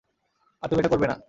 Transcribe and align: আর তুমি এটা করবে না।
আর 0.63 0.67
তুমি 0.69 0.79
এটা 0.79 0.89
করবে 0.89 1.07
না। 1.07 1.15